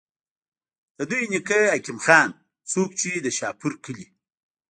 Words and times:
د 0.97 0.99
دوي 1.09 1.25
نيکۀ 1.31 1.61
حکيم 1.73 1.97
خان، 2.05 2.29
څوک 2.71 2.89
چې 2.99 3.09
د 3.25 3.27
شاهپور 3.37 3.73
کلي 3.83 4.07